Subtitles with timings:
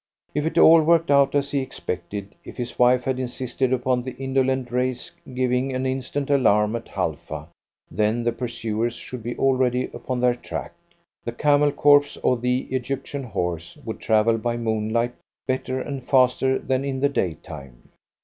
[0.33, 4.15] If it all worked out as he expected, if his wife had insisted upon the
[4.15, 7.49] indolent reis giving an instant alarm at Halfa,
[7.91, 10.73] then the pursuers should be already upon their track.
[11.23, 15.13] The Camel Corps or the Egyptian Horse would travel by moonlight
[15.45, 17.89] better and faster than in the day time.